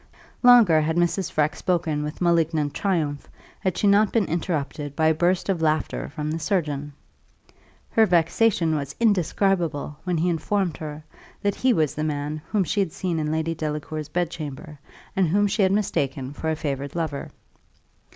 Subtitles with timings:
[0.41, 1.31] Longer had Mrs.
[1.31, 6.09] Freke spoken with malignant triumph, had she not been interrupted by a burst of laughter
[6.09, 6.93] from the surgeon.
[7.91, 11.03] Her vexation was indescribable when he informed her,
[11.43, 14.79] that he was the man whom she had seen in Lady Delacour's bedchamber,
[15.15, 17.29] and whom she had mistaken for a favoured lover.